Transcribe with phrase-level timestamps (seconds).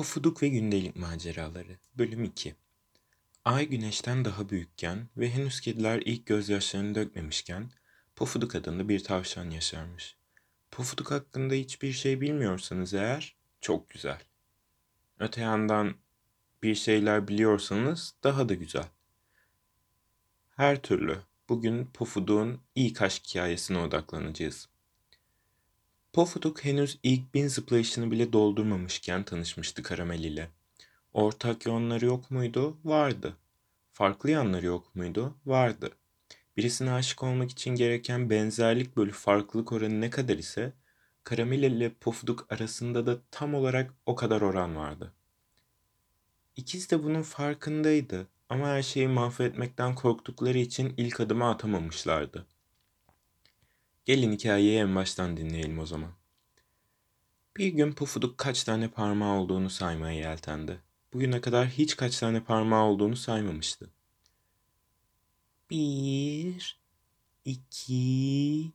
[0.00, 2.54] Pofuduk ve Gündelik Maceraları Bölüm 2
[3.44, 7.70] Ay güneşten daha büyükken ve henüz kediler ilk gözyaşlarını dökmemişken
[8.16, 10.16] Pofuduk adında bir tavşan yaşarmış.
[10.70, 14.20] Pofuduk hakkında hiçbir şey bilmiyorsanız eğer çok güzel.
[15.18, 15.94] Öte yandan
[16.62, 18.88] bir şeyler biliyorsanız daha da güzel.
[20.56, 24.68] Her türlü bugün Pofuduk'un ilk aşk hikayesine odaklanacağız.
[26.12, 30.48] Pofuduk henüz ilk bin zıplayışını bile doldurmamışken tanışmıştı Karamel ile.
[31.12, 32.78] Ortak yönleri yok muydu?
[32.84, 33.36] Vardı.
[33.92, 35.36] Farklı yanları yok muydu?
[35.46, 35.90] Vardı.
[36.56, 40.72] Birisine aşık olmak için gereken benzerlik bölü farklılık oranı ne kadar ise
[41.24, 45.12] Karamel ile Pofuduk arasında da tam olarak o kadar oran vardı.
[46.56, 52.46] İkisi de bunun farkındaydı ama her şeyi mahvetmekten korktukları için ilk adımı atamamışlardı.
[54.04, 56.10] Gelin hikayeyi en baştan dinleyelim o zaman.
[57.56, 60.80] Bir gün Pufuduk kaç tane parmağı olduğunu saymaya yeltendi.
[61.12, 63.90] Bugüne kadar hiç kaç tane parmağı olduğunu saymamıştı.
[65.70, 66.80] Bir,
[67.44, 68.72] iki,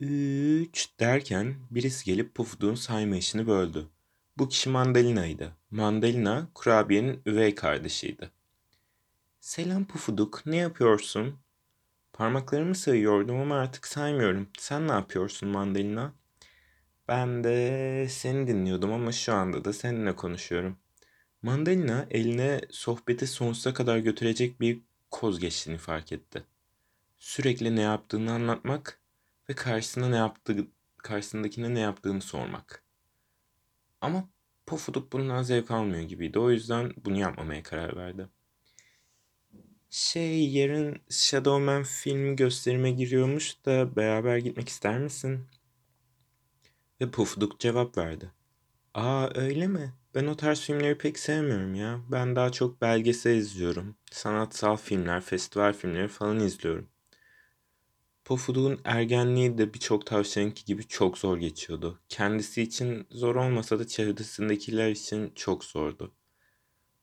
[0.00, 3.88] üç derken birisi gelip Pufuduk'un sayma işini böldü.
[4.38, 5.56] Bu kişi Mandalina'ydı.
[5.70, 8.30] Mandalina, kurabiyenin üvey kardeşiydi.
[9.40, 11.38] Selam Pufuduk, ne yapıyorsun?
[12.18, 14.48] Parmaklarımı sayıyordum ama artık saymıyorum.
[14.58, 16.12] Sen ne yapıyorsun mandalina?
[17.08, 20.78] Ben de seni dinliyordum ama şu anda da seninle konuşuyorum.
[21.42, 24.80] Mandalina eline sohbeti sonsuza kadar götürecek bir
[25.10, 26.44] koz geçtiğini fark etti.
[27.18, 29.00] Sürekli ne yaptığını anlatmak
[29.48, 32.84] ve karşısına ne yaptığı, karşısındakine ne yaptığını sormak.
[34.00, 34.28] Ama
[34.66, 36.38] Pofuduk bundan zevk almıyor gibiydi.
[36.38, 38.28] O yüzden bunu yapmamaya karar verdi.
[39.90, 45.46] Şey yarın Shadowman film gösterime giriyormuş da beraber gitmek ister misin?
[47.00, 48.32] Ve Pufuduk cevap verdi.
[48.94, 49.94] Aa öyle mi?
[50.14, 52.00] Ben o tarz filmleri pek sevmiyorum ya.
[52.08, 53.96] Ben daha çok belgesel izliyorum.
[54.10, 56.88] Sanatsal filmler, festival filmleri falan izliyorum.
[58.24, 62.00] Pofuduk'un ergenliği de birçok tavşanınki gibi çok zor geçiyordu.
[62.08, 66.14] Kendisi için zor olmasa da çevresindekiler için çok zordu.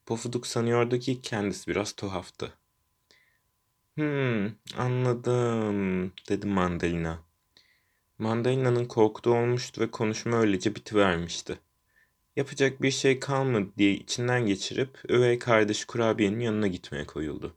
[0.06, 2.54] Pofuduk sanıyordu ki kendisi biraz tuhaftı.
[3.96, 7.20] Hmm, anladım, dedi Mandalina.
[8.20, 11.60] Mandalina'nın korkuda olmuştu ve konuşma öylece bitivermişti.
[12.36, 17.56] Yapacak bir şey kalmadı diye içinden geçirip üvey kardeş kurabiyenin yanına gitmeye koyuldu.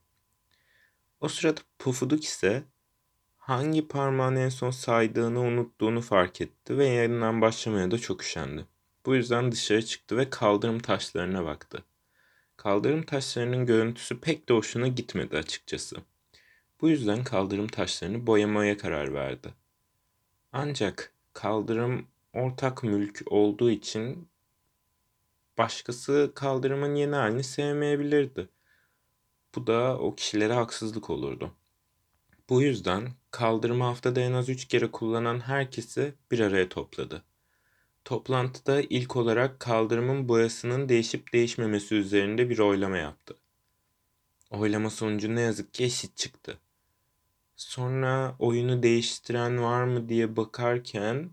[1.21, 2.63] O sırada Pufuduk ise
[3.39, 8.67] hangi parmağın en son saydığını unuttuğunu fark etti ve yeniden başlamaya da çok üşendi.
[9.07, 11.85] Bu yüzden dışarı çıktı ve kaldırım taşlarına baktı.
[12.57, 15.97] Kaldırım taşlarının görüntüsü pek de hoşuna gitmedi açıkçası.
[16.81, 19.55] Bu yüzden kaldırım taşlarını boyamaya karar verdi.
[20.53, 24.29] Ancak kaldırım ortak mülk olduğu için
[25.59, 28.49] başkası kaldırımın yeni halini sevmeyebilirdi.
[29.55, 31.55] Bu da o kişilere haksızlık olurdu.
[32.49, 37.23] Bu yüzden kaldırımı haftada en az üç kere kullanan herkesi bir araya topladı.
[38.05, 43.37] Toplantıda ilk olarak kaldırımın boyasının değişip değişmemesi üzerinde bir oylama yaptı.
[44.51, 46.59] Oylama sonucu ne yazık ki eşit çıktı.
[47.59, 51.31] Sonra oyunu değiştiren var mı diye bakarken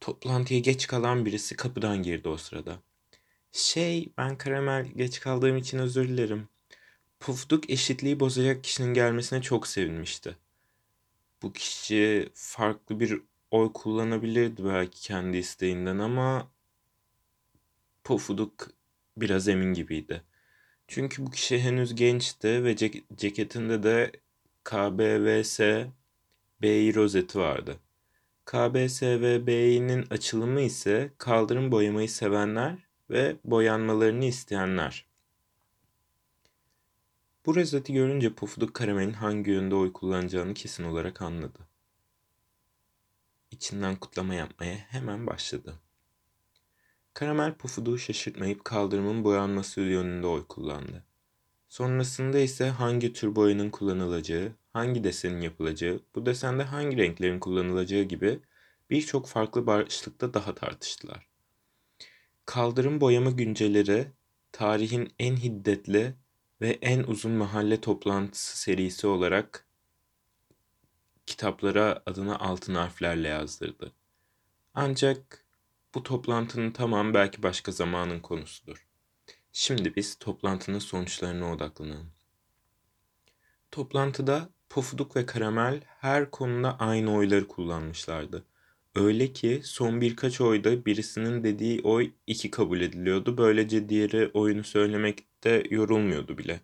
[0.00, 2.78] toplantıya geç kalan birisi kapıdan girdi o sırada.
[3.52, 6.48] Şey ben karamel geç kaldığım için özür dilerim.
[7.20, 10.36] Pufduk eşitliği bozacak kişinin gelmesine çok sevinmişti.
[11.42, 16.50] Bu kişi farklı bir oy kullanabilirdi belki kendi isteğinden ama
[18.04, 18.70] Pufuduk
[19.16, 20.22] biraz emin gibiydi.
[20.88, 24.12] Çünkü bu kişi henüz gençti ve cek- ceketinde de
[24.64, 25.60] KBVS
[26.62, 27.76] BI rozeti vardı.
[28.44, 32.78] KBSVB'nin açılımı ise kaldırım boyamayı sevenler
[33.10, 35.06] ve boyanmalarını isteyenler.
[37.46, 41.58] Bu rozeti görünce Pufuduk Karamel'in hangi yönde oy kullanacağını kesin olarak anladı.
[43.50, 45.74] İçinden kutlama yapmaya hemen başladı.
[47.14, 51.04] Karamel Pufuduk'u şaşırtmayıp kaldırımın boyanması yönünde oy kullandı.
[51.70, 58.40] Sonrasında ise hangi tür boyanın kullanılacağı, hangi desenin yapılacağı, bu desende hangi renklerin kullanılacağı gibi
[58.90, 61.26] birçok farklı başlıkta daha tartıştılar.
[62.46, 64.06] Kaldırım boyama günceleri
[64.52, 66.14] tarihin en hiddetli
[66.60, 69.66] ve en uzun mahalle toplantısı serisi olarak
[71.26, 73.92] kitaplara adını altın harflerle yazdırdı.
[74.74, 75.44] Ancak
[75.94, 78.89] bu toplantının tamam belki başka zamanın konusudur.
[79.52, 82.10] Şimdi biz toplantının sonuçlarına odaklanalım.
[83.70, 88.44] Toplantıda Pofuduk ve Karamel her konuda aynı oyları kullanmışlardı.
[88.94, 93.38] Öyle ki son birkaç oyda birisinin dediği oy iki kabul ediliyordu.
[93.38, 96.60] Böylece diğeri oyunu söylemekte yorulmuyordu bile.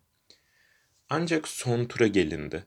[1.10, 2.64] Ancak son tura gelindi.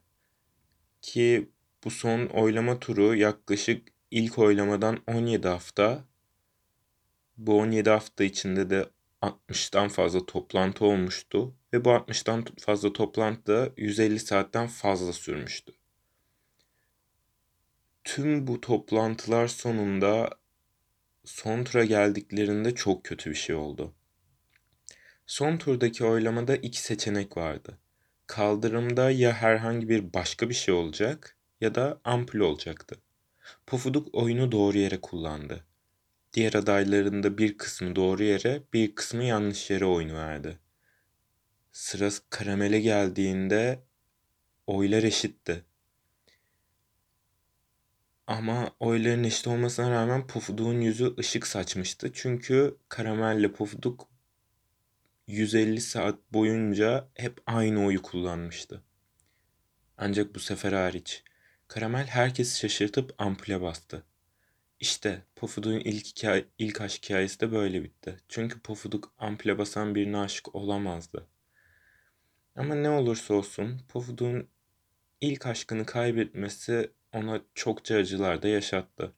[1.01, 1.50] Ki
[1.83, 6.04] bu son oylama turu yaklaşık ilk oylamadan 17 hafta.
[7.38, 8.89] Bu 17 hafta içinde de
[9.21, 15.74] 60'tan fazla toplantı olmuştu ve bu 60'tan fazla toplantı da 150 saatten fazla sürmüştü.
[18.04, 20.30] Tüm bu toplantılar sonunda
[21.25, 23.94] son tura geldiklerinde çok kötü bir şey oldu.
[25.27, 27.77] Son turdaki oylamada iki seçenek vardı.
[28.27, 32.95] Kaldırımda ya herhangi bir başka bir şey olacak ya da ampul olacaktı.
[33.68, 35.66] Pofuduk oyunu doğru yere kullandı.
[36.33, 40.59] Diğer adayların da bir kısmı doğru yere, bir kısmı yanlış yere oyunu verdi.
[41.71, 43.79] Sıra karamele geldiğinde
[44.67, 45.63] oylar eşitti.
[48.27, 52.11] Ama oyların eşit olmasına rağmen Pufuduk'un yüzü ışık saçmıştı.
[52.13, 54.09] Çünkü Karamelle Pufuduk
[55.27, 58.83] 150 saat boyunca hep aynı oyu kullanmıştı.
[59.97, 61.23] Ancak bu sefer hariç.
[61.67, 64.03] Karamel herkesi şaşırtıp ampule bastı.
[64.79, 68.17] İşte Pofuduk'un ilk, hikaye, ilk aşk hikayesi de böyle bitti.
[68.29, 71.27] Çünkü Pofuduk ampule basan birine aşık olamazdı.
[72.55, 74.47] Ama ne olursa olsun Pofuduk'un
[75.21, 79.13] ilk aşkını kaybetmesi ona çokça acılar da yaşattı.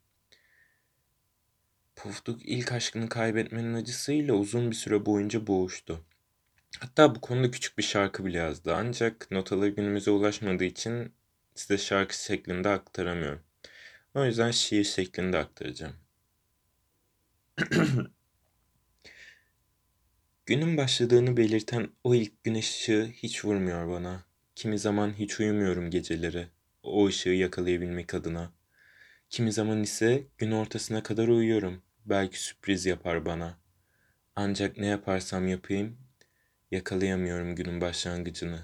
[1.96, 6.06] Pufduk ilk aşkını kaybetmenin acısıyla uzun bir süre boyunca boğuştu.
[6.80, 8.76] Hatta bu konuda küçük bir şarkı bile yazdı.
[8.76, 11.14] Ancak notaları günümüze ulaşmadığı için
[11.56, 13.42] size şarkı şeklinde aktaramıyorum.
[14.16, 15.94] O yüzden şiir şeklinde aktaracağım.
[20.46, 24.24] Günün başladığını belirten o ilk güneş ışığı hiç vurmuyor bana.
[24.56, 26.48] Kimi zaman hiç uyumuyorum geceleri
[26.84, 28.54] o ışığı yakalayabilmek adına.
[29.30, 31.82] Kimi zaman ise gün ortasına kadar uyuyorum.
[32.06, 33.58] Belki sürpriz yapar bana.
[34.36, 35.98] Ancak ne yaparsam yapayım
[36.72, 38.60] yakalayamıyorum günün başlangıcını.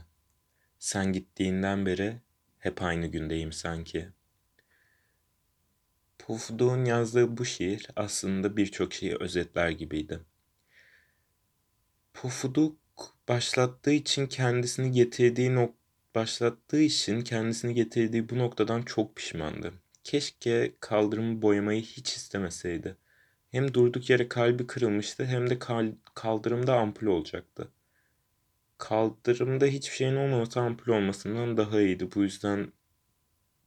[0.80, 2.22] Sen gittiğinden beri
[2.60, 4.10] hep aynı gündeyim sanki.
[6.20, 10.20] Pufuduk'un yazdığı bu şiir aslında birçok şeyi özetler gibiydi.
[12.14, 12.78] Pufuduk
[13.28, 15.78] başlattığı için kendisini getirdiği nokta
[16.18, 19.74] başlattığı için kendisini getirdiği bu noktadan çok pişmandı.
[20.04, 22.96] Keşke kaldırımı boyamayı hiç istemeseydi.
[23.52, 27.68] Hem durduk yere kalbi kırılmıştı hem de kal kaldırımda ampul olacaktı.
[28.78, 32.08] Kaldırımda hiçbir şeyin olmaması ampul olmasından daha iyiydi.
[32.16, 32.74] Bu yüzden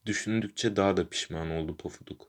[0.07, 2.29] düşündükçe daha da pişman oldu Pofuduk.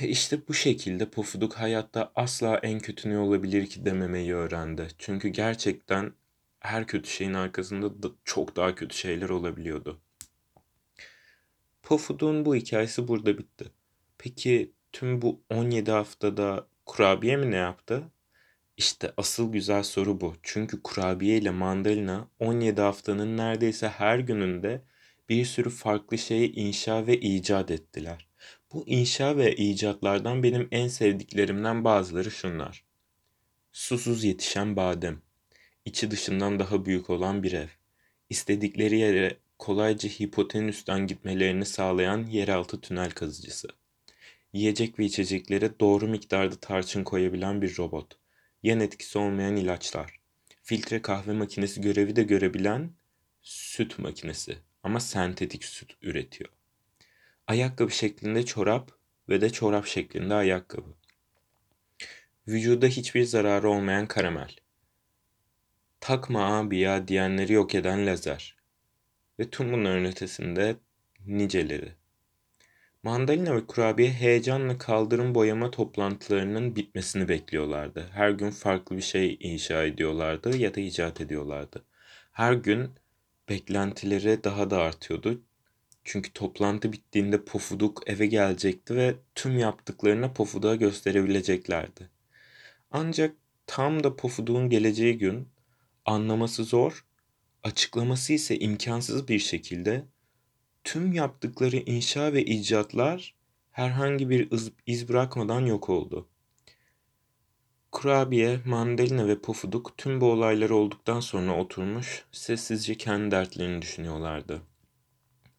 [0.00, 4.88] İşte bu şekilde Pofuduk hayatta asla en kötü ne olabilir ki dememeyi öğrendi.
[4.98, 6.12] Çünkü gerçekten
[6.60, 10.00] her kötü şeyin arkasında da çok daha kötü şeyler olabiliyordu.
[11.82, 13.64] Pofuduk'un bu hikayesi burada bitti.
[14.18, 18.10] Peki tüm bu 17 haftada kurabiye mi ne yaptı?
[18.76, 20.34] İşte asıl güzel soru bu.
[20.42, 24.82] Çünkü kurabiye ile mandalina 17 haftanın neredeyse her gününde
[25.28, 28.25] bir sürü farklı şeyi inşa ve icat ettiler.
[28.72, 32.84] Bu inşa ve icatlardan benim en sevdiklerimden bazıları şunlar.
[33.72, 35.22] Susuz yetişen badem,
[35.84, 37.68] içi dışından daha büyük olan bir ev.
[38.30, 43.68] İstedikleri yere kolayca hipotenüsten gitmelerini sağlayan yeraltı tünel kazıcısı.
[44.52, 48.18] Yiyecek ve içeceklere doğru miktarda tarçın koyabilen bir robot.
[48.62, 50.20] Yan etkisi olmayan ilaçlar.
[50.62, 52.90] Filtre kahve makinesi görevi de görebilen
[53.42, 56.55] süt makinesi ama sentetik süt üretiyor.
[57.46, 58.92] Ayakkabı şeklinde çorap
[59.28, 60.94] ve de çorap şeklinde ayakkabı.
[62.48, 64.56] Vücuda hiçbir zararı olmayan karamel
[66.06, 68.56] takma abi ya diyenleri yok eden lazer.
[69.38, 70.76] Ve tüm bunların ötesinde
[71.26, 71.92] niceleri.
[73.02, 78.10] Mandalina ve kurabiye heyecanla kaldırım boyama toplantılarının bitmesini bekliyorlardı.
[78.12, 81.84] Her gün farklı bir şey inşa ediyorlardı ya da icat ediyorlardı.
[82.32, 82.90] Her gün
[83.48, 85.42] beklentileri daha da artıyordu.
[86.08, 92.10] Çünkü toplantı bittiğinde Pofuduk eve gelecekti ve tüm yaptıklarını Pofuduk'a gösterebileceklerdi.
[92.90, 93.36] Ancak
[93.66, 95.48] tam da Pofuduk'un geleceği gün
[96.04, 97.04] anlaması zor,
[97.62, 100.04] açıklaması ise imkansız bir şekilde
[100.84, 103.34] tüm yaptıkları inşa ve icatlar
[103.70, 104.48] herhangi bir
[104.86, 106.28] iz, bırakmadan yok oldu.
[107.92, 114.62] Kurabiye, mandalina ve pofuduk tüm bu olaylar olduktan sonra oturmuş sessizce kendi dertlerini düşünüyorlardı.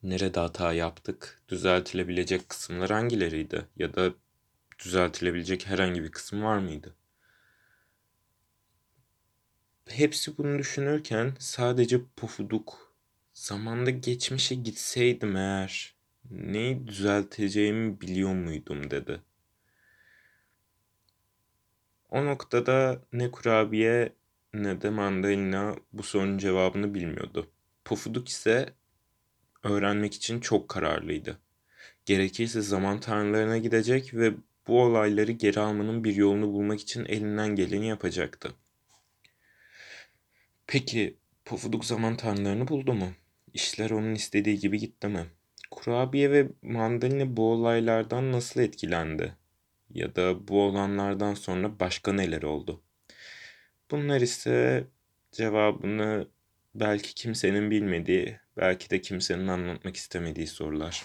[0.04, 4.14] Nerede hata yaptık, düzeltilebilecek kısımlar hangileriydi ya da
[4.80, 6.96] düzeltilebilecek herhangi bir kısım var mıydı?
[9.90, 12.94] Hepsi bunu düşünürken sadece pofuduk
[13.34, 15.98] zamanda geçmişe gitseydim eğer
[16.32, 19.22] Neyi düzelteceğimi biliyor muydum dedi.
[22.10, 24.14] O noktada ne kurabiye
[24.54, 27.52] ne de mandalina bu sorunun cevabını bilmiyordu.
[27.86, 28.74] Pufuduk ise
[29.64, 31.38] öğrenmek için çok kararlıydı.
[32.06, 34.34] Gerekirse zaman tanrılarına gidecek ve
[34.68, 38.52] bu olayları geri almanın bir yolunu bulmak için elinden geleni yapacaktı.
[40.68, 43.10] Peki Pofuduk zaman tanrılarını buldu mu?
[43.54, 45.26] İşler onun istediği gibi gitti mi?
[45.72, 49.34] Kurabiye ve mandalina bu olaylardan nasıl etkilendi?
[49.94, 52.82] Ya da bu olanlardan sonra başka neler oldu?
[53.92, 54.88] Bunlar ise
[55.32, 56.28] cevabını
[56.80, 61.04] belki kimsenin bilmediği, belki de kimsenin anlatmak istemediği sorular.